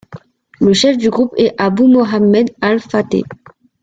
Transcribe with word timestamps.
Le 0.59 0.73
chef 0.73 0.97
du 0.97 1.11
groupe 1.11 1.31
est 1.37 1.53
Abou 1.59 1.87
Mohammed 1.87 2.49
al-Fateh. 2.59 3.21